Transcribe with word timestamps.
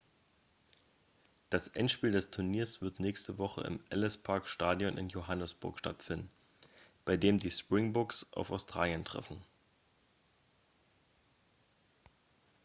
das 1.51 1.67
endspiel 1.67 2.09
des 2.09 2.31
turniers 2.31 2.81
wird 2.81 2.99
nächste 2.99 3.37
woche 3.37 3.61
im 3.61 3.83
ellis-park-stadion 3.91 4.97
in 4.97 5.09
johannesburg 5.09 5.77
stattfinden 5.77 6.31
bei 7.05 7.17
dem 7.17 7.37
die 7.37 7.51
springboks 7.51 8.33
auf 8.33 8.49
australien 8.49 9.05
treffen 9.05 9.39